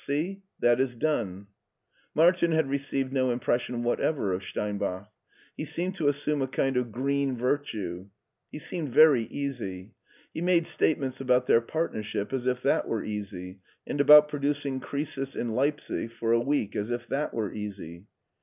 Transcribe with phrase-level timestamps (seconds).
[0.03, 0.41] See?
[0.61, 1.45] That is done."
[2.15, 5.09] Martin had received no impression whatever of SteinbacK
[5.55, 8.09] He seemed to assume a kind of green vir tue.
[8.51, 9.93] He seemed very easy.
[10.33, 15.35] He made statements about their partnership as if that were easy, and about producing Croesus
[15.35, 18.07] in Leipsic for a week as if that were easy.